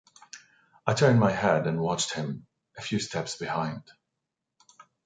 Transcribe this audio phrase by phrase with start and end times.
[0.87, 3.83] I turn my head and watched him a few steps behind.